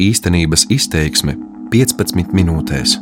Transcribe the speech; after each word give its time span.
Īstenības 0.00 0.62
izteiksme 0.72 1.34
15 1.68 2.30
minūtēs. 2.32 2.94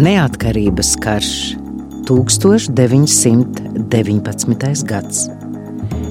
Neatkarības 0.00 0.94
karš 1.04 1.60
1919. 2.08 4.88
gads. 4.88 5.28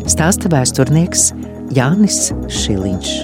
Stāsta 0.05 0.45
vēsturnieks 0.53 1.33
Jānis 1.73 2.29
Šiliņš. 2.53 3.15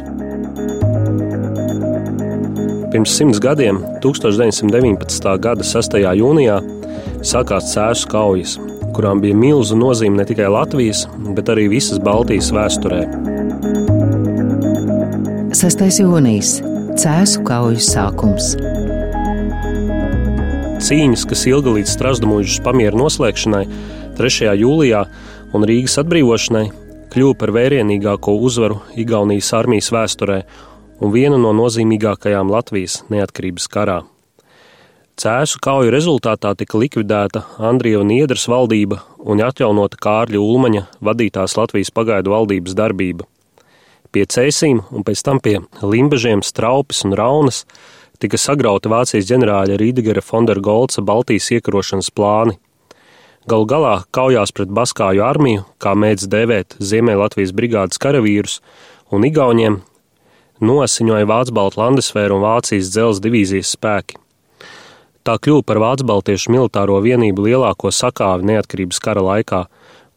Pirms 2.95 3.13
simts 3.13 3.37
gadiem, 3.43 3.83
1919. 4.01 5.37
gada 5.37 5.61
6. 5.69 6.01
jūnijā, 6.17 6.57
sākās 7.21 7.69
cēsu 7.75 8.09
kaujas, 8.09 8.57
kurām 8.97 9.21
bija 9.21 9.37
milzu 9.37 9.77
nozīme 9.77 10.17
ne 10.17 10.25
tikai 10.33 10.49
Latvijas, 10.49 11.05
bet 11.37 11.45
arī 11.53 11.69
visas 11.77 12.01
Baltijas 12.01 12.49
vēsturē. 12.57 13.05
6. 15.53 15.99
jūnijas- 16.01 16.63
Cēsu 17.01 17.43
kauju 17.45 17.77
sākums. 17.77 18.55
Cīņas, 20.81 21.25
kas 21.29 21.43
ilga 21.45 21.75
līdz 21.75 21.91
Strasdamūžas 21.93 22.63
pamiera 22.65 22.97
noslēgšanai, 22.97 23.67
3. 24.17 24.55
jūlijā 24.57 25.03
un 25.53 25.65
Rīgas 25.69 25.99
atbrīvošanai, 26.01 26.71
kļuva 27.13 27.37
par 27.37 27.53
vērienīgāko 27.53 28.33
uzvaru 28.41 28.79
Igaunijas 28.97 29.51
armijas 29.53 29.91
vēsturē 29.93 30.39
un 30.99 31.13
viena 31.13 31.37
no 31.37 31.53
nozīmīgākajām 31.53 32.49
Latvijas 32.49 33.03
neatkarības 33.13 33.69
karā. 33.69 33.99
Cēsu 35.21 35.61
kauju 35.61 35.93
rezultātā 35.93 36.55
tika 36.57 36.81
likvidēta 36.81 37.43
Andrieva 37.59 38.01
Niedras 38.03 38.47
valdība 38.49 39.03
un 39.19 39.37
atjaunota 39.37 40.01
Kārļa 40.01 40.41
Ulmaņa 40.41 40.87
vadītās 40.99 41.53
Latvijas 41.61 41.93
pagaidu 41.93 42.33
valdības 42.33 42.73
darbība. 42.73 43.29
Pie 44.13 44.27
cēsīm 44.29 44.83
un 44.93 45.01
pēc 45.01 45.23
tam 45.25 45.39
pie 45.41 45.55
limbažiem, 45.81 46.43
straupes 46.45 47.01
un 47.07 47.15
raunas 47.17 47.63
tika 48.21 48.37
sagrauti 48.37 48.91
Vācijas 48.91 49.25
ģenerāļa 49.31 49.79
Rīdegera 49.81 50.21
Fondergolca 50.21 51.01
Baltijas 51.01 51.49
iekarošanas 51.55 52.11
plāni. 52.13 52.59
Galu 53.49 53.65
galā 53.67 53.95
kaujās 54.13 54.53
pret 54.55 54.69
Baskāju 54.69 55.23
armiju, 55.25 55.63
kā 55.81 55.95
mēdz 55.97 56.29
dēvēt 56.29 56.77
Ziemeļlatvijas 56.77 57.55
brigādes 57.57 57.99
karavīrus, 57.99 58.59
un 59.09 59.25
Igauniem 59.25 59.79
nosiņoja 60.61 61.27
Vācu 61.33 61.57
Baltu 61.57 61.81
landesfēru 61.81 62.37
un 62.37 62.45
Vācijas 62.45 62.93
dzelzs 62.93 63.23
divīzijas 63.23 63.73
spēki. 63.73 64.21
Tā 65.25 65.39
kļuva 65.41 65.65
par 65.65 65.81
Vācu 65.81 66.05
Baltiešu 66.05 66.53
militāro 66.53 67.01
vienību 67.01 67.49
lielāko 67.49 67.89
sakāvi 67.89 68.45
neatkarības 68.53 69.01
kara 69.03 69.25
laikā, 69.25 69.65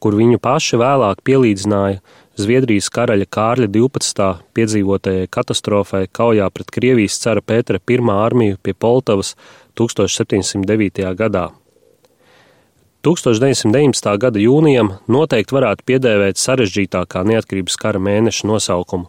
kur 0.05 0.21
viņu 0.21 0.39
paši 0.43 0.79
vēlāk 0.85 1.25
pielīdzināja 1.27 2.05
Zviedrijas 2.37 2.91
karaļa 2.93 3.25
Kārļa 3.33 3.67
12. 3.73 4.25
piedzīvotajai 4.53 5.29
katastrofai 5.33 6.03
kaujā 6.13 6.51
pret 6.53 6.69
Krievijas 6.75 7.17
cara 7.23 7.41
Pētera 7.41 7.81
I 7.81 7.97
armiju 8.13 8.59
pie 8.63 8.75
Poltavas 8.75 9.37
1709. 9.75 11.15
gadā. 11.17 11.47
1919. 13.03 14.19
gada 14.19 14.39
jūnijam 14.39 14.93
noteikti 15.09 15.57
varētu 15.57 15.87
piedēvēt 15.89 16.37
sarežģītākā 16.37 17.25
neatkarības 17.25 17.77
kara 17.81 17.99
mēneša 18.05 18.47
nosaukumu. 18.53 19.09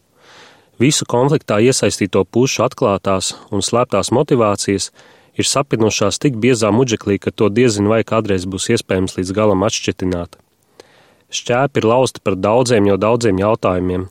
Visu 0.80 1.04
konfliktā 1.04 1.60
iesaistīto 1.60 2.24
pušu 2.24 2.64
atklātās 2.64 3.36
un 3.52 3.60
slēptās 3.60 4.14
motivācijas 4.16 4.94
ir 5.36 5.44
sapinušās 5.44 6.24
tik 6.24 6.40
biezā 6.40 6.72
muģeklī, 6.72 7.20
ka 7.20 7.36
to 7.36 7.50
diezinu 7.50 7.92
vai 7.92 8.06
kādreiz 8.08 8.48
būs 8.48 8.72
iespējams 8.78 9.20
līdz 9.20 9.36
galam 9.36 9.68
atšķetināt. 9.68 10.38
Šķēpi 11.28 11.82
ir 11.82 11.86
lausti 11.90 12.22
par 12.24 12.38
daudziem 12.40 12.86
jau 12.88 12.96
daudziem 12.96 13.40
jautājumiem, 13.42 14.06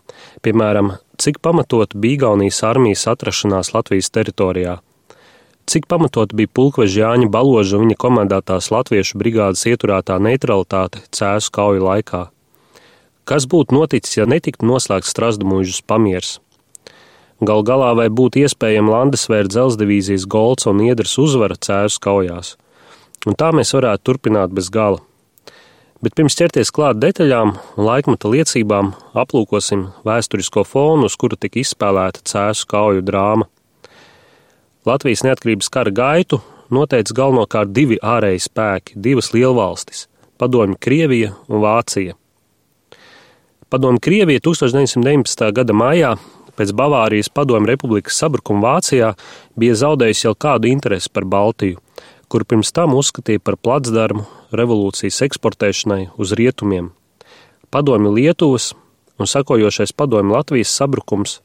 piemēram, 0.45 0.91
cik 1.17 1.39
pamatot 1.41 1.95
bija 1.97 2.19
Igaunijas 2.19 2.59
armijas 2.69 3.07
atrašanās 3.09 3.73
Latvijas 3.73 4.13
teritorijā, 4.13 4.75
cik 5.65 5.89
pamatot 5.89 6.35
bija 6.37 6.53
pulkveža 6.53 7.07
Jāņa 7.07 7.31
Baloža 7.33 7.79
un 7.79 7.87
viņa 7.87 7.97
komandētās 8.05 8.69
latviešu 8.69 9.17
brigādes 9.23 9.65
ieturētā 9.65 10.19
neutralitāte 10.21 11.01
cēsu 11.17 11.55
kauju 11.57 11.87
laikā. 11.89 12.27
Kas 13.25 13.49
būtu 13.49 13.75
noticis, 13.75 14.19
ja 14.21 14.29
netiktu 14.29 14.69
noslēgts 14.69 15.17
Strasdamūžas 15.17 15.81
pamiers? 15.89 16.37
Gal 17.41 17.65
galā 17.65 17.95
vai 17.97 18.11
būtu 18.13 18.45
iespējama 18.45 18.93
Landesvēra 18.93 19.49
dzelzdivīzijas 19.49 20.29
Golds 20.29 20.69
un 20.69 20.85
Iedras 20.85 21.17
uzvara 21.21 21.57
cēzus 21.57 21.99
kaujās. 21.99 22.55
Un 23.27 23.35
tā 23.35 23.51
mēs 23.57 23.73
varētu 23.73 24.05
turpināt 24.05 24.53
bez 24.53 24.69
gala. 24.69 25.01
Bet 26.05 26.13
pirms 26.13 26.35
ķerties 26.37 26.69
klāt 26.77 26.99
detaļām 27.01 27.55
un 27.57 27.87
laikmeta 27.87 28.29
liecībām, 28.29 28.91
aplūkosim 29.17 29.87
vēsturisko 30.05 30.67
fonu, 30.69 31.09
uz 31.09 31.17
kuru 31.17 31.39
tika 31.41 31.63
izspēlēta 31.63 32.21
cēsu 32.29 32.69
kauju 32.69 33.05
drāma. 33.07 33.47
Latvijas 34.87 35.25
neatkarības 35.25 35.73
kara 35.73 35.91
gaitu 35.91 36.43
noteica 36.71 37.17
galvenokārt 37.17 37.73
divi 37.73 37.97
ārēji 38.03 38.45
spēki, 38.45 38.99
divas 39.01 39.33
lielvalstis- 39.33 40.07
Padomju 40.39 40.77
Krievija 40.77 41.33
un 41.49 41.65
Vācija. 41.65 42.15
Padomju 43.71 44.01
Krievija 44.01 44.41
1919. 44.41 45.53
gada 45.53 45.73
maijā 45.73 46.19
pēc 46.57 46.73
Bavārijas 46.77 47.33
Padomju 47.33 47.67
Republikas 47.67 48.21
sabrukuma 48.21 48.61
Vācijā 48.69 49.15
bija 49.57 49.73
zaudējusi 49.73 50.29
jau 50.29 50.35
kādu 50.35 50.69
interesi 50.69 51.09
par 51.11 51.25
Baltiju, 51.25 51.79
kur 52.29 52.45
pirms 52.45 52.73
tam 52.73 52.93
uzskatīja 52.95 53.41
par 53.41 53.57
placdarmu 53.57 54.27
revolūcijas 54.53 55.23
eksportēšanai 55.27 56.11
uz 56.19 56.35
rietumiem. 56.39 56.93
Padomju 57.71 58.13
Lietuvas 58.15 58.73
un 59.19 59.27
sakojošais 59.27 59.93
padomju 59.93 60.37
Latvijas 60.37 60.75
sabrukums 60.77 61.41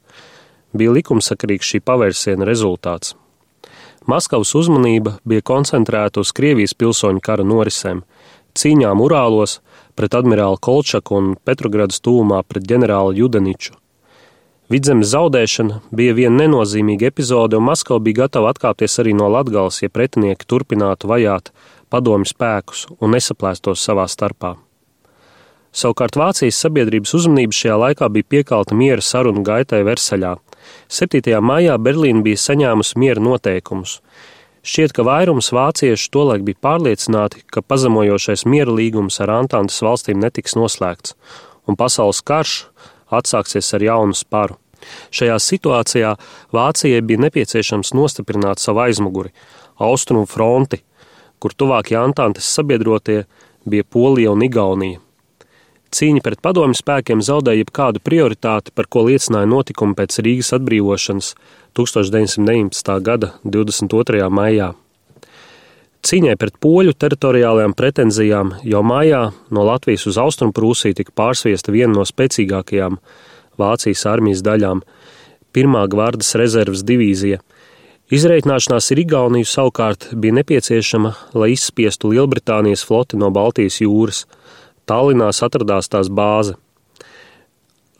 bija 0.72 0.94
likumsakarīgs 0.94 1.72
šī 1.72 1.82
pavērsiena 1.84 2.46
rezultāts. 2.48 3.16
Maskavas 4.06 4.54
uzmanība 4.58 5.16
bija 5.24 5.44
koncentrēta 5.46 6.22
uz 6.22 6.32
Krievijas 6.34 6.74
pilsoņu 6.74 7.22
kara 7.22 7.44
norisēm, 7.46 8.02
cīņām 8.58 9.04
Urālos 9.04 9.60
pret 9.94 10.16
admirāli 10.18 10.58
Kolčaku 10.60 11.20
un 11.20 11.30
Petrogradas 11.44 12.02
tūmā 12.02 12.42
pret 12.48 12.66
ģenerāli 12.66 13.22
Judeniču, 13.22 13.76
Vidzemes 14.72 15.10
zaudēšana 15.12 15.82
bija 15.92 16.14
viena 16.16 16.46
nenozīmīga 16.46 17.10
epizode, 17.10 17.58
un 17.58 17.66
Maskava 17.66 18.00
bija 18.00 18.22
gatava 18.22 18.54
atkāpties 18.54 18.94
arī 19.02 19.12
no 19.12 19.26
Latgales, 19.28 19.82
ja 19.82 19.92
pretinieki 19.92 20.46
turpinātu 20.48 21.10
vajāt 21.10 21.50
padomju 21.92 22.32
spēkus 22.32 22.86
un 22.98 23.12
nesaplēstos 23.16 23.84
savā 23.84 24.08
starpā. 24.08 24.56
Savukārt 25.72 26.18
Vācijas 26.20 26.58
sabiedrības 26.60 27.14
uzmanība 27.16 27.56
šajā 27.56 27.76
laikā 27.80 28.08
bija 28.12 28.28
piekalta 28.34 28.76
miera 28.76 29.00
sarunu 29.04 29.40
gaitai 29.46 29.80
Versaļā. 29.88 30.34
7. 30.92 31.38
maijā 31.40 31.78
Berlīna 31.80 32.20
bija 32.26 32.40
saņēmusi 32.42 33.00
miera 33.00 33.22
noteikumus. 33.24 34.00
Šķiet, 34.62 34.92
ka 34.94 35.02
vairums 35.02 35.48
vāciešu 35.50 36.10
tolaik 36.14 36.44
bija 36.46 36.60
pārliecināti, 36.68 37.40
ka 37.50 37.64
pazemojošais 37.64 38.44
miera 38.46 38.70
līgums 38.70 39.16
ar 39.24 39.32
Antantes 39.40 39.80
valstīm 39.82 40.20
netiks 40.22 40.54
noslēgts, 40.60 41.16
un 41.66 41.80
pasaules 41.80 42.20
karš 42.22 42.52
atsāksies 43.10 43.72
ar 43.74 43.88
jaunu 43.88 44.14
sparu. 44.14 44.60
Šajā 45.14 45.40
situācijā 45.40 46.14
Vācijai 46.54 47.02
bija 47.06 47.24
nepieciešams 47.26 47.94
nostiprināt 47.96 48.60
savu 48.62 48.84
aizmuguri, 48.84 49.32
austrumu 49.82 50.28
fronti, 50.28 50.82
kur 51.42 51.54
tuvākie 51.58 51.98
Antantes 51.98 52.46
sabiedrotie 52.54 53.24
bija 53.66 53.84
Polija 53.84 54.30
un 54.30 54.44
Igaunija. 54.46 55.00
Cīņa 55.92 56.22
pret 56.24 56.40
padomju 56.40 56.78
spēkiem 56.78 57.20
zaudēja 57.20 57.66
jebkādu 57.66 58.00
prioritāti, 58.00 58.72
par 58.72 58.86
ko 58.88 59.02
liecināja 59.10 59.50
notikumi 59.50 59.96
pēc 59.98 60.22
Rīgas 60.24 60.54
atbrīvošanas 60.56 61.34
1919. 61.76 62.94
gada 63.04 63.34
22. 63.44 64.30
maijā. 64.32 64.70
Cīņai 66.02 66.38
pret 66.40 66.56
poļu 66.64 66.96
teritoriālajām 66.98 67.76
pretenzijām 67.78 68.54
jau 68.66 68.80
maijā 68.82 69.20
no 69.54 69.66
Latvijas 69.68 70.08
uz 70.10 70.16
Austrumprūsiju 70.18 70.96
tika 70.98 71.12
pārsviesta 71.14 71.74
viena 71.74 71.92
no 71.98 72.06
spēcīgākajām 72.08 72.96
Vācijas 73.60 74.06
armijas 74.08 74.40
daļām- 74.42 74.80
Pirmā 75.54 75.84
gvardas 75.92 76.34
rezerves 76.40 76.82
divīzija. 76.88 77.38
Izreikināšanās 78.12 78.90
ar 78.92 78.98
Igauniju 79.00 79.46
savukārt 79.48 80.10
bija 80.20 80.34
nepieciešama, 80.36 81.14
lai 81.32 81.54
izspiestu 81.54 82.10
Lielbritānijas 82.10 82.82
floti 82.84 83.16
no 83.16 83.30
Baltijas 83.32 83.78
jūras. 83.80 84.26
Tallinās 84.84 85.40
atradās 85.46 85.88
tās 85.88 86.10
bāze. 86.12 86.58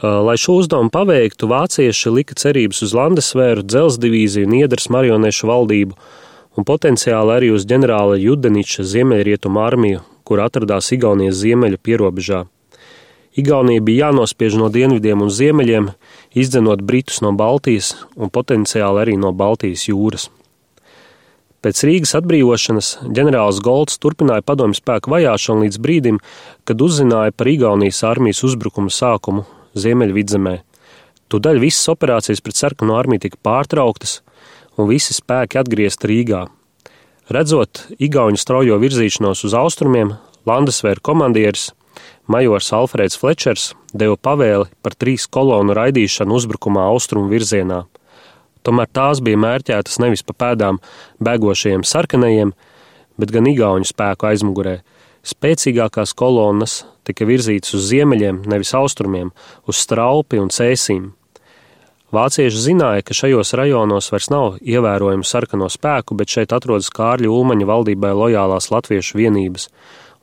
Lai 0.02 0.34
šo 0.36 0.58
uzdevumu 0.60 0.92
paveiktu, 0.92 1.48
vācieši 1.48 2.12
lika 2.12 2.36
cerības 2.36 2.82
uz 2.84 2.92
Landesvēru, 2.92 3.64
dzelzs 3.64 3.96
un 4.44 4.56
iedras 4.60 4.90
marionešu 4.92 5.48
valdību, 5.48 5.96
un 6.58 6.68
potenciāli 6.68 7.32
arī 7.38 7.52
uz 7.56 7.64
ģenerāla 7.64 8.20
Judeniča 8.20 8.84
ziemeļrietumu 8.84 9.64
armiju, 9.64 10.02
kur 10.28 10.44
atradās 10.44 10.92
Igaunijas 10.92 11.40
ziemeļu 11.40 11.78
pierobežā. 11.80 12.44
Igaunija 13.32 13.80
bija 13.80 14.08
jānospiež 14.10 14.58
no 14.60 14.66
dienvidiem 14.68 15.22
un 15.24 15.30
ziemeļiem, 15.32 15.88
izdzenot 16.36 16.82
Britus 16.84 17.22
no 17.24 17.30
Baltijas 17.32 17.94
un 18.12 18.28
potenciāli 18.28 19.00
arī 19.00 19.14
no 19.16 19.30
Baltijas 19.32 19.86
jūras. 19.88 20.28
Pēc 21.62 21.80
Rīgas 21.86 22.12
atbrīvošanas 22.18 22.90
ģenerālis 23.16 23.62
Golds 23.64 23.96
turpināja 24.02 24.44
padomju 24.44 24.76
spēku 24.80 25.14
vajāšanu 25.14 25.64
līdz 25.64 25.80
brīdim, 25.80 26.18
kad 26.68 26.82
uzzināja 26.82 27.32
par 27.32 27.48
Igaunijas 27.48 28.02
armijas 28.04 28.42
uzbrukuma 28.44 28.92
sākumu 28.92 29.46
Ziemeļvidzemē. 29.78 30.56
Tūdaļ 31.32 31.62
visas 31.62 31.88
operācijas 31.88 32.42
pret 32.44 32.58
sarkano 32.58 32.98
armiju 32.98 33.24
tika 33.24 33.38
pārtrauktas, 33.46 34.18
un 34.76 34.90
visi 34.90 35.14
spēki 35.16 35.62
atgriezti 35.62 36.10
Rīgā. 36.10 36.42
Redzot 37.32 37.86
Igauņu 37.96 38.42
straujo 38.42 38.76
virzīšanos 38.82 39.46
uz 39.46 39.54
austrumiem, 39.56 40.18
Landesvēra 40.44 41.00
komandieris 41.00 41.70
Majors 42.30 42.70
Alfrēds 42.76 43.18
Flečers 43.18 43.72
deva 43.92 44.16
pavēli 44.16 44.70
par 44.82 44.96
trīs 44.98 45.26
kolonu 45.26 45.74
raidīšanu 45.76 46.38
uzbrukumā 46.38 46.86
austrumu 46.92 47.32
virzienā. 47.32 47.82
Tomēr 48.62 48.90
tās 48.94 49.20
bija 49.24 49.40
mērķētas 49.42 49.98
nevis 50.02 50.22
pa 50.22 50.36
pēdām 50.44 50.78
bēgošajiem 51.22 51.82
sarkanajiem, 51.86 52.52
bet 53.18 53.34
gan 53.34 53.48
igauņu 53.50 53.88
spēku 53.90 54.28
aizmugurē. 54.30 54.78
Spēcīgākās 55.26 56.14
kolonas 56.18 56.82
tika 57.06 57.26
virzītas 57.26 57.74
uz 57.78 57.88
ziemeļiem, 57.90 58.44
nevis 58.50 58.72
austrumiem, 58.78 59.32
uz 59.70 59.82
straupi 59.82 60.40
un 60.42 60.50
cēsīm. 60.50 61.10
Vācieši 62.12 62.58
zināja, 62.60 63.04
ka 63.06 63.14
šajos 63.16 63.54
rajonos 63.56 64.10
vairs 64.12 64.28
nav 64.28 64.58
ievērojumu 64.60 65.24
sarkano 65.24 65.70
spēku, 65.72 66.16
bet 66.18 66.28
šeit 66.34 66.52
atrodas 66.52 66.90
Kārļa 66.92 67.30
Ulmaņa 67.32 67.68
valdībai 67.70 68.10
lojālās 68.12 68.68
latviešu 68.74 69.16
vienības, 69.16 69.70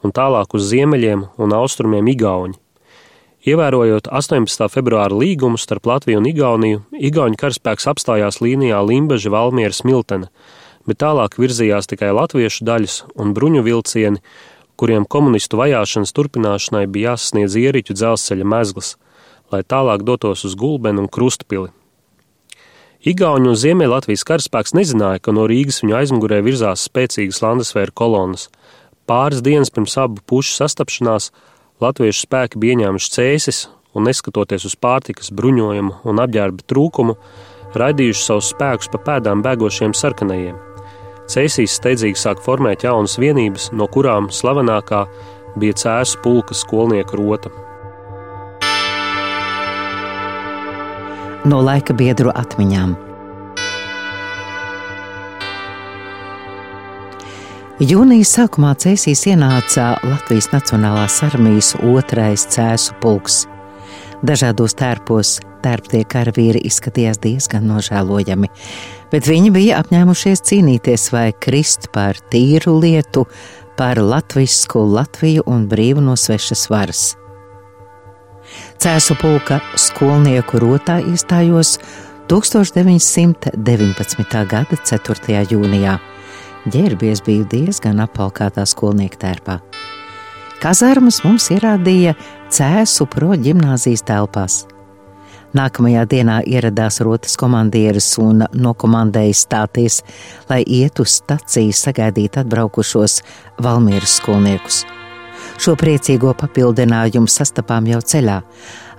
un 0.04 0.14
tālāk 0.16 0.56
uz 0.56 0.70
ziemeļiem 0.72 1.26
un 1.38 1.56
austrumiem 1.56 2.08
Igauņi. 2.14 2.58
Ievērojot 3.50 4.10
18. 4.12 4.68
februāra 4.68 5.16
līgumu 5.16 5.58
starp 5.60 5.88
Latviju 5.88 6.20
un 6.20 6.28
Igauniju, 6.28 6.82
Igaunijas 7.00 7.40
karaspēks 7.40 7.88
apstājās 7.88 8.42
līnijā 8.44 8.82
Limbaģa 8.84 9.32
Valmiera 9.32 9.76
Smiltene, 9.76 10.28
bet 10.88 11.00
tālāk 11.00 11.38
virzījās 11.40 11.88
tikai 11.88 12.12
latviešu 12.16 12.68
daļas 12.68 12.98
un 13.16 13.32
bruņu 13.38 13.64
vilcieni, 13.64 14.20
kuriem 14.80 15.08
komunistu 15.08 15.60
vajāšanas 15.60 16.12
turpināšanai 16.16 16.86
bija 16.92 17.14
jāsasniedz 17.14 17.56
ieriķu 17.60 17.96
dzelzceļa 17.96 18.48
mezgls, 18.48 18.98
lai 19.52 19.64
tālāk 19.64 20.04
dotos 20.08 20.44
uz 20.48 20.56
Gulbenu 20.60 21.06
un 21.06 21.12
Krustpili. 21.12 21.72
Igauņu 23.08 23.54
un 23.54 23.56
Ziemeļlatvijas 23.56 24.26
karaspēks 24.28 24.76
nezināja, 24.76 25.24
ka 25.24 25.32
no 25.32 25.46
Rīgas 25.48 25.80
viņu 25.80 25.96
aizmugurē 25.96 26.42
virzās 26.44 26.84
spēcīgas 26.90 27.40
landesvēra 27.46 27.96
kolonas, 27.96 28.50
Pāris 29.10 29.42
dienas 29.42 29.72
pirms 29.74 29.96
abu 29.98 30.22
pušu 30.30 30.54
sastapšanās 30.60 31.32
latviešu 31.82 32.28
spēki 32.28 32.60
bija 32.62 32.76
ieņēmuši 32.78 33.14
cēsis 33.16 33.64
un, 33.98 34.06
neskatoties 34.06 34.68
uz 34.70 34.76
pārtikas, 34.78 35.32
bruņojumu 35.34 36.04
un 36.06 36.22
apģērba 36.22 36.68
trūkumu, 36.70 37.16
raidījuši 37.80 38.22
savus 38.22 38.52
spēkus 38.54 38.92
pa 38.94 39.02
pēdām 39.08 39.42
bēgošiem 39.46 39.98
sarkanajiem. 39.98 40.62
Cēsīs 41.30 41.80
steidzīgi 41.82 42.22
sāk 42.22 42.46
formēt 42.46 42.86
jaunas 42.86 43.18
vienības, 43.22 43.72
no 43.74 43.90
kurām 43.90 44.30
slavenākā 44.34 45.04
bija 45.58 45.82
cēsu 45.82 46.22
pulka 46.22 46.58
skolnieku 46.58 47.18
rota. 47.18 47.54
No 51.50 51.64
laika 51.66 51.98
biedru 51.98 52.30
atmiņām. 52.36 53.09
Jūnija 57.80 58.26
sākumā 58.28 58.74
cēsīs 58.76 59.22
ienāca 59.32 59.94
Latvijas 60.04 60.50
Nacionālās 60.52 61.22
armijas 61.24 61.70
otrais 61.80 62.44
cēsu 62.52 62.92
pulks. 63.00 63.48
Dažādos 64.20 64.76
tērpos 64.76 65.40
tērptie 65.64 66.02
karavīri 66.12 66.60
izskatījās 66.68 67.22
diezgan 67.24 67.64
nožēlojami, 67.72 68.52
bet 69.14 69.24
viņi 69.32 69.54
bija 69.56 69.80
apņēmušies 69.80 70.44
cīnīties 70.52 71.08
vai 71.16 71.32
krist 71.40 71.88
par 71.96 72.20
tīru 72.36 72.76
lietu, 72.84 73.24
par 73.80 73.96
latvisku 74.04 74.84
Latviju 74.84 75.48
un 75.48 75.72
brīvu 75.72 76.04
no 76.04 76.20
svešas 76.20 76.68
varas. 76.68 77.16
Cēsu 78.84 79.16
pulka 79.24 79.64
skolnieku 79.80 80.60
rotā 80.60 81.00
iestājos 81.00 81.80
1919. 82.28 83.56
gada 84.52 84.76
4. 84.84 85.48
jūnijā 85.48 86.00
ģērbies 86.68 87.24
biju 87.24 87.46
diezgan 87.52 88.02
apalkātā 88.04 88.66
skolnieka 88.68 89.22
tērpā. 89.24 89.60
Kazarmas 90.60 91.22
mums 91.24 91.48
ierādīja 91.56 92.18
cēsu 92.52 93.08
pro 93.08 93.32
ģimnāzijas 93.40 94.04
telpās. 94.04 94.66
Nākamajā 95.56 96.04
dienā 96.06 96.42
ieradās 96.46 97.00
rotas 97.02 97.34
komandieris 97.40 98.12
un 98.22 98.44
nokomandēja 98.54 99.38
stāties, 99.40 100.04
lai 100.50 100.62
iet 100.68 101.00
uz 101.02 101.16
staciju 101.22 101.74
sagaidīt 101.74 102.38
atbraukušos 102.44 103.22
Valmīras 103.64 104.20
skolniekus. 104.20 104.84
Šo 105.60 105.74
priecīgo 105.80 106.36
papildinājumu 106.38 107.32
sastapām 107.32 107.88
jau 107.90 108.02
ceļā, 108.04 108.42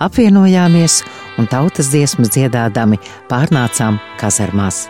apvienojāmies 0.03 1.03
un 1.39 1.49
tautas 1.53 1.93
dziesmas 1.93 2.33
dziedādami 2.35 2.99
pārnācām 3.31 4.01
kazarmās. 4.21 4.89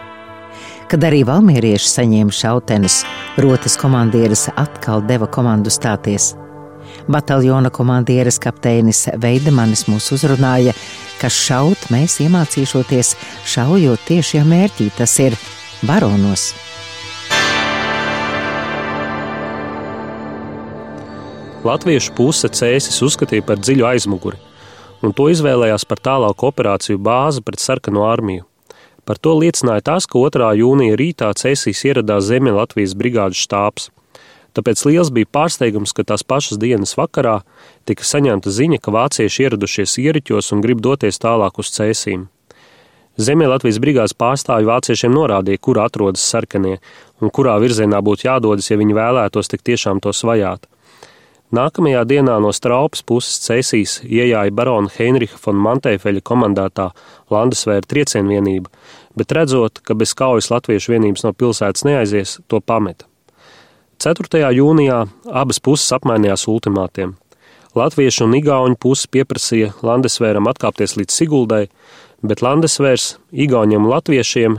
Kad 0.91 1.05
arī 1.07 1.21
valmierieši 1.23 1.87
saņēma 1.87 2.35
šautenes, 2.35 3.05
rotas 3.39 3.77
komandieris 3.79 4.49
atkal 4.59 5.05
deva 5.07 5.29
komandu 5.31 5.71
stāties. 5.71 6.33
Bataljona 7.07 7.71
komandieris 7.71 8.41
kapteinis 8.43 9.05
Veidemanis 9.23 9.85
mūs 9.87 10.11
uzrunāja, 10.17 10.75
ka 11.21 11.31
šaut 11.31 11.87
mēs 11.95 12.19
iemācīšoties 12.27 13.13
šaujot 13.53 14.03
tiešajā 14.09 14.43
mērķī, 14.51 14.89
tas 14.99 15.15
ir 15.23 15.39
baronos. 15.87 16.51
Latviešu 21.71 22.19
puse 22.19 22.51
cēsis 22.51 22.99
uzskatīja 23.07 23.47
par 23.47 23.63
dziļu 23.63 23.87
aizmuguri, 23.95 24.43
un 25.07 25.15
to 25.15 25.31
izvēlējās 25.31 25.87
par 25.87 26.03
tālāku 26.03 26.51
operāciju 26.51 26.99
bāzi 26.99 27.47
pret 27.47 27.63
sarkano 27.63 28.11
armiju. 28.11 28.50
Par 29.09 29.19
to 29.19 29.37
liecināja 29.39 29.85
tas, 29.87 30.07
ka 30.07 30.21
2. 30.21 30.51
jūnija 30.61 30.99
rītā 31.01 31.31
Cēsīs 31.37 31.85
ieradās 31.89 32.29
Ziemeļlatvijas 32.29 32.97
brigādes 32.99 33.41
štābs. 33.47 33.89
Tāpēc 34.57 34.83
liels 34.89 35.13
bija 35.15 35.29
pārsteigums, 35.31 35.95
ka 35.95 36.03
tās 36.07 36.27
pašas 36.27 36.59
dienas 36.59 36.97
vakarā 36.99 37.41
tika 37.87 38.07
saņemta 38.07 38.51
ziņa, 38.51 38.81
ka 38.83 38.95
vācieši 38.95 39.47
ieradušies 39.47 39.97
ieriķos 40.03 40.51
un 40.57 40.65
grib 40.65 40.83
doties 40.83 41.23
tālāk 41.23 41.63
uz 41.63 41.71
cēsīm. 41.77 42.27
Ziemeļlatvijas 43.21 43.79
brigādes 43.83 44.17
pārstāvji 44.17 44.69
vāciešiem 44.71 45.15
norādīja, 45.15 45.61
kur 45.63 45.81
atrodas 45.83 46.25
sarkanie 46.25 46.79
un 47.21 47.31
kurā 47.31 47.59
virzienā 47.63 48.01
būtu 48.03 48.27
jādodas, 48.27 48.71
ja 48.71 48.79
viņi 48.81 48.97
vēlētos 48.97 49.51
tik 49.53 49.63
tiešām 49.67 50.01
tos 50.03 50.23
vajāt. 50.27 50.67
Nākamajā 51.51 52.05
dienā 52.07 52.37
no 52.39 52.53
straupas 52.55 53.01
puses 53.03 53.41
cēsīs 53.43 53.97
iejāja 54.07 54.53
barona 54.55 54.91
Heinricha 54.95 55.35
von 55.43 55.59
Mantēfeļa 55.59 56.21
komandētā 56.23 56.85
Landesvēra 57.35 57.83
triecienvienība, 57.91 58.71
bet 59.19 59.35
redzot, 59.35 59.81
ka 59.83 59.97
bez 59.99 60.15
kaujas 60.15 60.53
latviešu 60.53 60.95
vienības 60.95 61.27
no 61.27 61.33
pilsētas 61.35 61.83
neaizies, 61.89 62.37
to 62.47 62.61
pameta. 62.63 63.09
4. 63.99 64.45
jūnijā 64.61 65.01
abas 65.43 65.59
puses 65.59 65.91
apmainījās 65.99 66.47
ultimātiem. 66.49 67.17
Latviešu 67.75 68.29
un 68.29 68.39
Igauņu 68.39 68.79
puse 68.79 69.11
pieprasīja 69.11 69.75
Landesvēram 69.83 70.47
atkāpties 70.51 70.95
līdz 71.03 71.19
Siguldai, 71.19 71.65
bet 72.23 72.47
Landesvērs 72.47 73.17
Igauņiem 73.35 73.83
un 73.83 73.91
Latviešiem 73.91 74.59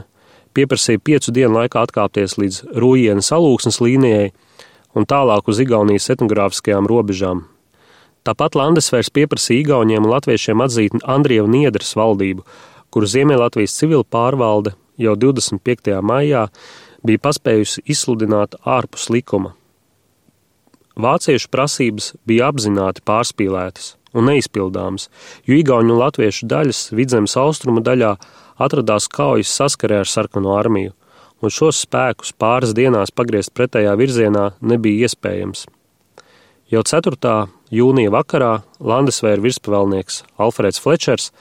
pieprasīja 0.51 0.99
piecu 0.99 1.31
dienu 1.39 1.55
laikā 1.61 1.87
atkāpties 1.87 2.35
līdz 2.35 2.61
Rūjienas 2.83 3.31
alūksnes 3.31 3.79
līnijai, 3.79 4.33
un 4.95 5.07
tālāk 5.07 5.47
uz 5.51 5.61
Igaunijas 5.63 6.09
etnogrāfiskajām 6.13 6.89
robežām. 6.89 7.45
Tāpat 8.27 8.57
Landesvērs 8.59 9.09
pieprasīja 9.13 9.63
Igauniem 9.63 10.05
un 10.05 10.11
Latviešiem 10.13 10.61
atzīt 10.61 10.99
Andrievu 11.09 11.49
Niedras 11.49 11.95
valdību, 11.97 12.45
kuru 12.93 13.09
Ziemeļlatvijas 13.09 13.77
civila 13.79 14.05
pārvalde 14.05 14.75
jau 15.01 15.15
25. 15.17 15.95
maijā 16.05 16.45
bija 17.07 17.23
paspējusi 17.23 17.81
izsludināt 17.89 18.59
ārpus 18.67 19.09
likuma. 19.09 19.55
Vāciešu 21.01 21.49
prasības 21.49 22.11
bija 22.27 22.51
apzināti 22.51 23.01
pārspīlētas 23.07 23.95
un 24.13 24.27
neizpildāmas, 24.27 25.07
jo 25.47 25.55
Igauniju 25.55 25.95
un 25.95 26.03
Latviešu 26.03 26.49
daļas 26.51 26.89
vidzemes 26.93 27.37
austrumu 27.39 27.81
daļā 27.81 28.17
atradās 28.61 29.07
kaujas 29.09 29.53
saskarē 29.55 30.03
ar 30.03 30.09
sarkano 30.09 30.53
armiju 30.59 30.91
un 31.41 31.53
šos 31.53 31.81
spēkus 31.85 32.33
pāris 32.37 32.75
dienās 32.77 33.13
pagriezt 33.13 33.53
pretējā 33.57 33.93
virzienā 33.99 34.51
nebija 34.61 35.07
iespējams. 35.07 35.65
Jau 36.71 36.83
4. 36.87 37.31
jūnija 37.73 38.13
vakarā 38.13 38.51
Landesvēra 38.79 39.43
virspavēlnieks 39.43 40.21
Alfrēds 40.39 40.79
Flečers 40.79 41.31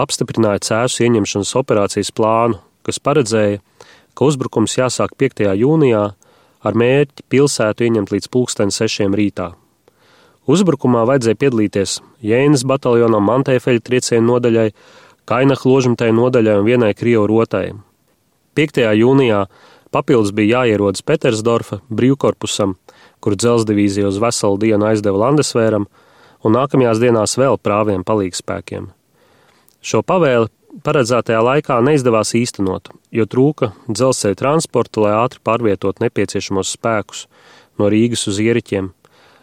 apstiprināja 0.00 0.62
cēsu 0.64 1.04
ieņemšanas 1.04 1.52
operācijas 1.60 2.12
plānu, 2.16 2.62
kas 2.86 3.02
paredzēja, 3.02 3.60
ka 4.16 4.28
uzbrukums 4.30 4.78
jāsāk 4.78 5.12
5. 5.20 5.44
jūnijā 5.60 6.04
ar 6.62 6.78
mērķi 6.78 7.26
pilsētu 7.28 7.84
ieņemt 7.84 8.14
līdz 8.14 8.30
pulksten 8.32 8.72
sešiem 8.72 9.12
rītā. 9.18 9.52
Uzbrukumā 10.48 11.04
vajadzēja 11.06 11.38
piedalīties 11.38 12.00
Jēnas 12.24 12.64
bataljonam, 12.66 13.28
Mantēfeļa 13.28 13.84
triecienu 13.84 14.26
nodaļai, 14.32 14.68
Kainaha 15.28 15.68
ložumtai 15.68 16.10
nodaļai 16.16 16.56
un 16.58 16.66
vienai 16.66 16.94
Krievu 16.98 17.28
rotai. 17.30 17.68
5. 18.52 18.82
jūnijā 19.00 19.46
papildus 19.92 20.32
bija 20.36 20.60
jāierodas 20.60 21.04
Petersdorfa 21.08 21.78
brīvkorpusam, 21.88 22.74
kur 23.24 23.36
dzelzdivīzija 23.36 24.10
uz 24.10 24.18
veselu 24.20 24.58
dienu 24.60 24.88
aizdeva 24.90 25.22
Landesvēram, 25.26 25.86
un 26.44 26.56
nākamajās 26.58 27.00
dienās 27.00 27.38
vēl 27.40 27.56
prāviem 27.56 28.04
palīgspēkiem. 28.04 28.90
Šo 29.82 30.02
pavēli 30.04 30.50
paredzētajā 30.84 31.40
laikā 31.42 31.78
neizdevās 31.84 32.34
īstenot, 32.36 32.90
jo 33.12 33.24
trūka 33.24 33.70
dzelzceļa 33.88 34.38
transporta, 34.40 35.00
lai 35.04 35.14
ātri 35.22 35.40
pārvietot 35.44 36.02
nepieciešamos 36.04 36.74
spēkus 36.76 37.26
no 37.80 37.88
Rīgas 37.92 38.26
uz 38.28 38.40
ieriķiem. 38.42 38.90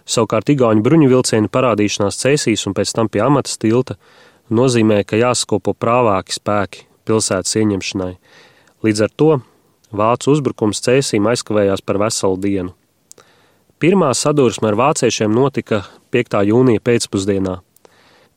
Savukārt 0.09 0.49
Igaunijas 0.53 0.85
bruņu 0.85 1.09
vilcienu 1.09 1.49
parādīšanās 1.53 2.17
cēsīs 2.21 2.67
un 2.69 2.77
pēc 2.77 2.93
tam 2.97 3.09
pie 3.09 3.21
amata 3.25 3.57
tilta 3.61 3.97
nozīmē, 4.49 5.01
ka 5.05 5.17
jāsakopo 5.17 5.73
prāvāki 5.77 6.37
spēki 6.37 6.85
pilsētas 7.09 7.57
ieņemšanai. 7.61 8.13
Līdz 8.85 9.05
ar 9.05 9.15
to 9.15 9.31
vācu 9.91 10.35
uzbrukums 10.35 10.83
cēsīm 10.85 11.27
aizkavējās 11.31 11.81
par 11.85 11.99
veselu 12.01 12.37
dienu. 12.39 12.75
Pirmā 13.79 14.11
sadursme 14.15 14.71
ar 14.71 14.77
vāciešiem 14.79 15.31
notika 15.31 15.85
5. 16.11 16.43
jūnija 16.51 16.83
pēcpusdienā 16.83 17.59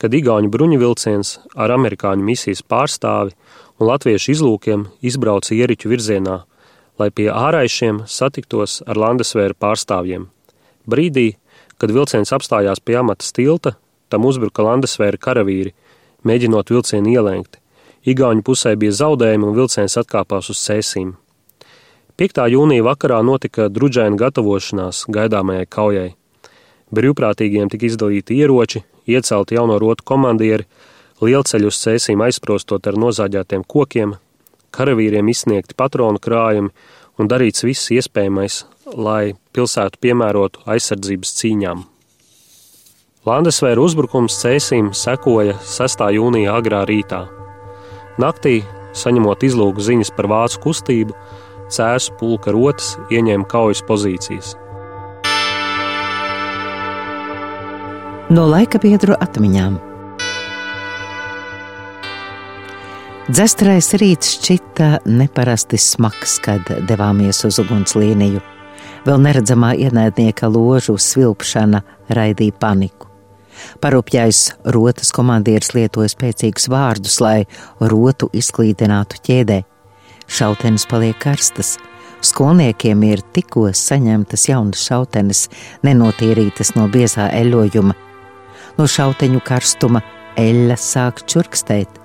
kad 0.03 0.15
Igaunijas 0.19 0.51
bruņuvilciens 0.51 1.29
ar 1.55 1.71
amerikāņu 1.77 2.25
misijas 2.27 2.65
pārstāvi 2.67 3.37
un 3.79 3.87
latviešu 3.87 4.33
izlūkiem 4.35 4.89
izbrauca 4.99 5.55
ieriķu 5.55 5.93
virzienā, 5.93 6.41
lai 6.99 7.09
pie 7.15 7.29
āraišiem 7.31 8.03
satiktos 8.11 8.81
ar 8.83 8.99
Landesvēra 8.99 9.55
pārstāvjiem. 9.55 10.27
Brīdī, 10.91 11.29
kad 11.79 11.95
vilciens 11.95 12.35
apstājās 12.35 12.83
pie 12.83 12.99
amata 12.99 13.31
tilta, 13.31 13.77
tam 14.11 14.27
uzbruka 14.27 14.67
Landesvēra 14.67 15.23
karavīri, 15.23 15.71
mēģinot 16.27 16.75
vilcienu 16.75 17.15
ielēkt. 17.15 17.62
Igauņu 18.03 18.43
pusē 18.43 18.73
bija 18.75 18.95
zaudējumi 18.99 19.47
un 19.47 19.55
vilciens 19.55 19.95
atkāpās 20.01 20.49
uz 20.51 20.59
cēsīm. 20.59 21.13
5. 22.19 22.41
jūnija 22.51 22.83
vakarā 22.83 23.21
notika 23.23 23.69
druģēna 23.71 24.19
gatavošanās 24.19 25.05
gaidāmajai 25.15 25.69
kaujai. 25.71 26.09
Brīvprātīgiem 26.93 27.71
tika 27.71 27.87
izdalīti 27.87 28.41
ieroči, 28.43 28.83
iecelti 29.07 29.55
jauno 29.55 29.79
rotu 29.79 30.05
komandieri, 30.05 30.67
lielceļu 31.23 31.71
uz 31.71 31.79
cēsīm 31.79 32.25
aizprostot 32.27 32.89
ar 32.91 32.99
nozāģētiem 32.99 33.63
kokiem, 33.71 34.17
karavīriem 34.75 35.31
izsniegti 35.31 35.79
patronu 35.79 36.19
krājumi 36.19 36.73
un 37.23 37.31
darīts 37.31 37.63
viss 37.63 37.93
iespējamais, 37.95 38.65
lai 38.99 39.37
pilsētu 39.55 40.03
piemērotu 40.03 40.67
aizsardzības 40.75 41.37
cīņām. 41.39 41.85
Landesvēra 43.31 43.79
uzbrukums 43.79 44.41
cēsīm 44.43 44.91
sekoja 44.91 45.55
6. 45.63 46.05
jūnija 46.19 46.59
agrā 46.59 46.83
rītā. 46.91 47.42
Naktī, 48.23 48.61
saņemot 48.95 49.43
izlūgu 49.43 49.83
ziņas 49.83 50.15
par 50.15 50.31
vācu 50.31 50.63
kustību, 50.69 51.19
cēsu 51.73 52.15
pulka 52.21 52.55
rotas 52.55 52.95
ieņēma 53.11 53.49
kaujas 53.51 53.83
pozīcijas. 53.89 54.57
no 58.33 58.47
laika 58.49 58.81
biedru 58.81 59.17
atmiņām. 59.21 59.77
Dzestrais 63.33 63.93
rīts 64.01 64.35
šķita 64.37 64.89
neparasti 65.09 65.79
smags, 65.81 66.39
kad 66.43 66.67
devāmies 66.89 67.45
uz 67.49 67.61
ugunslīniju. 67.63 68.43
Vēl 69.07 69.23
neredzamā 69.27 69.73
ienaidnieka 69.85 70.51
ložu 70.53 70.99
svilpšana 70.99 71.83
raidīja 72.13 72.59
paniku. 72.61 73.12
Parupjais 73.83 74.53
rotas 74.75 75.13
komandieris 75.15 75.73
lietoja 75.77 76.13
spēcīgus 76.13 76.69
vārdus, 76.73 77.19
lai 77.23 77.45
rotu 77.81 78.31
izklīdinātu 78.33 79.23
ķēdē. 79.29 79.63
Šautenes 80.33 80.87
paliek 80.89 81.19
karstas, 81.21 81.77
skolniekiem 82.25 83.03
ir 83.09 83.25
tikko 83.35 83.69
saņemtas 83.77 84.49
jaunas 84.49 84.85
šautenes, 84.87 85.49
nenotīrītas 85.85 86.75
no 86.79 86.87
biezā 86.93 87.29
eļojuma, 87.43 87.97
no 88.79 88.87
šauteņu 88.89 89.43
karstuma 89.45 90.05
eļļa 90.41 90.79
sāk 90.81 91.27
čurkstēt. 91.29 91.99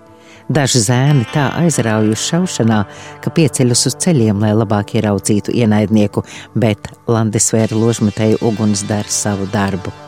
Daži 0.47 0.79
zēni 0.79 1.25
tā 1.33 1.49
aizraujuši 1.59 2.29
šaušanā, 2.31 2.79
ka 3.23 3.33
pieceļas 3.35 3.83
uz 3.89 3.97
ceļiem, 4.05 4.39
lai 4.39 4.53
labāk 4.55 4.95
ieraudzītu 4.95 5.51
ienaidnieku, 5.51 6.23
bet 6.55 6.87
Landisvēra 7.11 7.75
ložmetēju 7.75 8.39
uguns 8.47 8.87
dara 8.87 9.11
savu 9.11 9.49
darbu. 9.51 10.06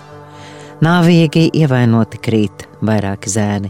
Nāvīgi 0.80 1.50
ievainoti 1.60 2.22
krīt 2.24 2.62
vairāki 2.88 3.28
zēni. 3.28 3.68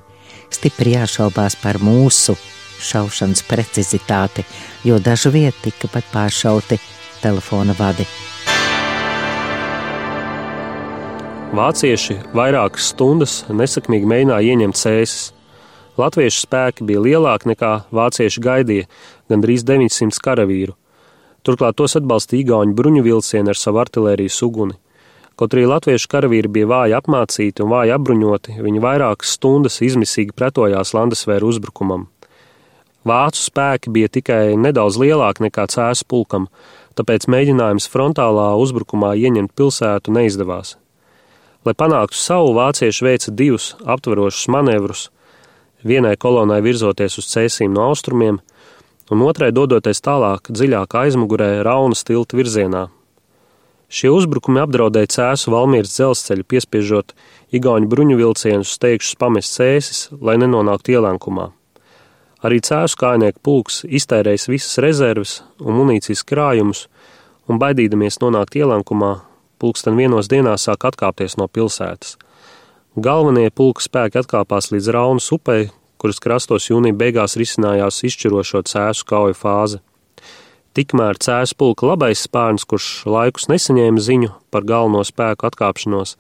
Stipri 0.54 0.92
jāšaubās 0.94 1.56
par 1.58 1.80
mūsu 1.82 2.36
šaušanas 2.86 3.42
precizitāti, 3.50 4.44
jo 4.86 5.00
dažu 5.02 5.32
vietu 5.34 5.72
tika 5.72 5.90
pat 5.90 6.06
pāršauti 6.14 6.78
telefona 7.24 7.74
vadi. 7.80 8.06
Vācieši 11.58 12.20
vairākas 12.38 12.92
stundas 12.94 13.40
nesakmīgi 13.50 14.06
mēģināja 14.06 14.54
ieņemt 14.54 14.78
sēnes. 14.78 15.16
Latviešu 15.98 16.44
spēki 16.44 16.86
bija 16.86 17.02
lielāki 17.08 17.50
nekā 17.50 17.72
vācieši 17.90 18.44
gaidīja, 18.46 18.86
gandrīz 19.34 19.66
900 19.66 20.22
karavīru. 20.30 20.78
Turklāt 21.42 21.80
tos 21.82 21.98
atbalstīja 21.98 22.46
Igaunijas 22.46 22.78
bruņu 22.78 23.02
vilcieni 23.10 23.50
ar 23.50 23.58
savu 23.58 23.82
artērijas 23.82 24.38
uguni. 24.46 24.78
Kaut 25.40 25.54
arī 25.56 25.62
latviešu 25.72 26.10
karavīri 26.12 26.50
bija 26.52 26.68
vāji 26.68 26.96
apmācīti 26.98 27.64
un 27.64 27.70
vāji 27.72 27.94
apbruņoti, 27.96 28.58
viņi 28.60 28.82
vairākas 28.84 29.38
stundas 29.38 29.78
izmisīgi 29.88 30.36
pretojās 30.36 30.92
Landesvēra 30.98 31.48
uzbrukumam. 31.48 32.10
Vācu 33.08 33.40
spēki 33.40 33.94
bija 33.96 34.10
tikai 34.12 34.58
nedaudz 34.60 35.00
lielāki 35.00 35.46
nekā 35.46 35.70
cēsu 35.72 36.04
pulkam, 36.12 36.50
tāpēc 37.00 37.30
mēģinājums 37.32 37.88
frontālā 37.88 38.50
uzbrukumā 38.60 39.14
ieņemt 39.16 39.56
pilsētu 39.56 40.12
neizdevās. 40.20 40.76
Lai 41.64 41.72
panāktu 41.72 42.20
savu, 42.20 42.52
vācieši 42.60 43.08
veica 43.08 43.32
divus 43.32 43.72
aptverošus 43.88 44.52
manevrus, 44.52 45.08
vienai 45.88 46.18
kolonai 46.20 46.60
virzoties 46.68 47.16
uz 47.16 47.32
cēsīm 47.32 47.72
no 47.80 47.88
austrumiem, 47.88 48.44
un 49.08 49.24
otrai 49.24 49.54
dodoties 49.56 50.04
tālāk 50.04 50.52
dziļāk 50.52 51.00
aizmugurē 51.06 51.54
Raunas 51.64 52.04
tilta 52.04 52.36
virzienā. 52.36 52.90
Šie 53.90 54.12
uzbrukumi 54.14 54.62
apdraudēja 54.62 55.10
cēsu 55.16 55.50
Valmīras 55.50 55.96
dzelzceļu, 55.96 56.46
piespiežot 56.46 57.16
Igaunijas 57.50 57.90
bruņu 57.90 58.20
vilcienus 58.20 58.76
steigšus 58.78 59.18
pamest 59.18 59.56
cēsis, 59.58 60.04
lai 60.22 60.38
nenonāktu 60.38 60.94
ielēnkumā. 60.94 61.48
Arī 62.46 62.62
cēsu 62.64 63.00
kājnieku 63.02 63.42
pulks 63.44 63.82
iztērējis 63.84 64.46
visas 64.52 64.78
rezerves 64.86 65.40
un 65.60 65.74
munīcijas 65.76 66.22
krājumus, 66.24 66.86
un 67.50 67.58
baidīdamies 67.60 68.22
nonākt 68.22 68.56
ielēnkumā, 68.62 69.12
pulksten 69.60 69.98
vienos 69.98 70.30
dienās 70.30 70.70
sāk 70.70 70.86
atkāpties 70.92 71.40
no 71.42 71.50
pilsētas. 71.50 72.16
Galvenie 72.96 73.50
pulka 73.50 73.84
spēki 73.84 74.22
atkāpās 74.22 74.70
līdz 74.72 74.94
Raunas 74.94 75.32
upei, 75.34 75.72
kuras 76.00 76.22
krastos 76.24 76.70
jūnija 76.70 76.96
beigās 76.96 77.36
risinājās 77.42 78.04
izšķirošo 78.08 78.64
cēsu 78.70 79.10
kauju 79.10 79.36
fāzi. 79.36 79.82
Tikmēr 80.78 81.18
cēsu 81.18 81.56
pulka 81.58 81.88
labais 81.90 82.22
spārns, 82.28 82.66
kurš 82.70 83.08
laikus 83.10 83.48
nesaņēma 83.50 84.02
ziņu 84.06 84.30
par 84.54 84.68
galveno 84.70 85.02
spēku 85.08 85.48
atkāpšanos, 85.50 86.14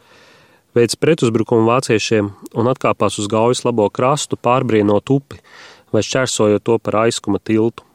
veids 0.73 0.97
pretuzbrukumu 0.97 1.69
vāciešiem 1.69 2.31
un 2.57 2.69
atkāpās 2.71 3.19
uz 3.21 3.27
gaujas 3.29 3.61
labo 3.67 3.85
krastu, 3.93 4.39
pārbrienot 4.41 5.13
upi 5.13 5.37
vai 5.93 6.01
šķērsojot 6.05 6.65
to 6.65 6.77
par 6.81 7.03
aizkuma 7.05 7.41
tiltu. 7.41 7.85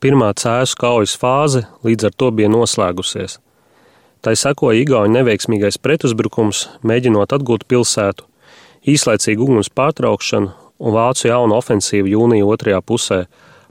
Pirmā 0.00 0.30
cēsu 0.36 0.76
kaujas 0.80 1.16
fāze 1.16 1.66
līdz 1.84 2.08
ar 2.08 2.16
to 2.16 2.30
bija 2.36 2.48
noslēgusies. 2.52 3.38
Tai 4.24 4.34
sekoja 4.36 4.80
Igaunijas 4.80 5.20
neveiksmīgais 5.20 5.78
pretuzbrukums, 5.80 6.66
mēģinot 6.84 7.32
atgūt 7.36 7.64
pilsētu, 7.68 8.24
īslaicīga 8.88 9.44
uguns 9.44 9.68
pārtraukšana 9.72 10.52
un 10.80 10.96
vācu 10.96 11.28
jauna 11.28 11.60
ofensīva 11.60 12.10
jūnija 12.12 12.48
otrajā 12.48 12.80
pusē, 12.84 13.20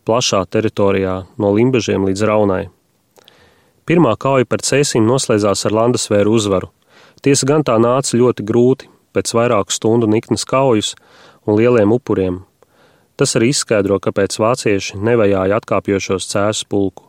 plašā 0.05 0.43
teritorijā 0.47 1.15
no 1.41 1.51
Limbažiem 1.55 2.05
līdz 2.07 2.25
Raunai. 2.29 2.63
Pirmā 3.85 4.15
kauja 4.17 4.47
par 4.50 4.63
cēsīm 4.65 5.05
noslēdzās 5.05 5.65
ar 5.67 5.75
Landesvēru 5.77 6.33
uzvaru. 6.38 6.71
Tiesa 7.21 7.45
gan 7.50 7.65
tā 7.65 7.75
nāca 7.81 8.17
ļoti 8.17 8.45
grūti, 8.45 8.89
pēc 9.13 9.33
vairāku 9.38 9.74
stundu 9.74 10.09
niknas 10.09 10.45
kaujas 10.45 10.93
un 11.45 11.57
lieliem 11.59 11.93
upuriem. 11.93 12.43
Tas 13.15 13.38
arī 13.38 13.51
izskaidro, 13.53 14.00
kāpēc 14.03 14.35
vācieši 14.41 15.00
nevajāja 15.00 15.62
atkāpjošos 15.62 16.27
cēsu 16.33 16.67
pulku. 16.69 17.07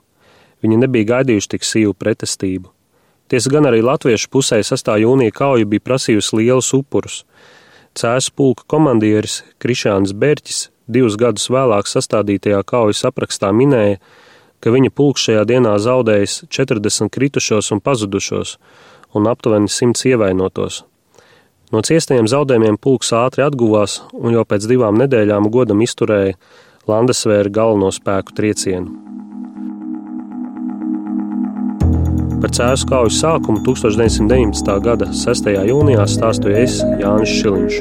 Viņi 0.63 0.79
nebija 0.85 1.11
gaidījuši 1.17 1.53
tik 1.57 1.67
sīvu 1.67 1.97
pretestību. 1.99 2.71
Tiesa 3.27 3.51
gan 3.51 3.67
arī 3.67 3.81
latviešu 3.83 4.31
pusē 4.31 4.61
6. 4.63 4.93
jūnija 5.03 5.35
kauja 5.35 5.67
bija 5.67 5.83
prasījusi 5.83 6.39
lielus 6.39 6.71
upurus. 6.77 7.25
Cēsu 7.97 8.31
pulka 8.37 8.63
komandieris 8.71 9.41
Krišāns 9.59 10.13
Bērķis 10.15 10.67
divus 10.89 11.17
gadus 11.21 11.49
vēlāk 11.53 11.89
sastādītajā 11.91 12.63
kaujas 12.67 13.05
aprakstā 13.09 13.53
minēja, 13.53 14.01
ka 14.61 14.73
viņa 14.73 14.93
pulks 14.95 15.29
šajā 15.29 15.45
dienā 15.49 15.77
zaudējis 15.83 16.45
40 16.51 17.13
kritušos 17.13 17.73
un 17.75 17.83
pazudušos 17.85 18.57
un 19.17 19.31
aptuveni 19.31 19.71
100 19.71 20.13
ievainotos. 20.13 20.85
No 21.75 21.83
ciestajiem 21.83 22.29
zaudējumiem 22.31 22.79
pulks 22.79 23.11
ātri 23.17 23.43
atguvās 23.43 23.99
un 24.15 24.37
jau 24.37 24.45
pēc 24.47 24.69
divām 24.71 24.99
nedēļām 25.03 25.51
godam 25.51 25.83
izturēja 25.83 26.39
Landesvēra 26.87 27.51
galveno 27.51 27.91
spēku 27.91 28.37
triecienu. 28.39 28.93
Par 32.37 32.53
cēzu 32.55 32.87
kauju 32.87 33.11
sākumu 33.17 33.65
1919. 33.67 34.71
gada 34.85 35.09
6. 35.11 35.51
jūnijā 35.67 36.07
stāstīju 36.13 36.59
es 36.63 36.79
Jānis 37.01 37.33
Šiliņš. 37.41 37.81